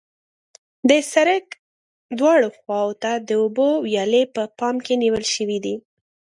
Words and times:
د 0.89 0.91
سرک 1.11 1.45
دواړو 2.17 2.49
خواو 2.59 2.91
ته 3.03 3.11
د 3.27 3.29
اوبو 3.41 3.69
ویالې 3.87 4.23
په 4.35 4.41
پام 4.59 4.75
کې 4.85 4.93
نیول 5.03 5.25
شوې 5.35 5.59
دي 5.65 5.75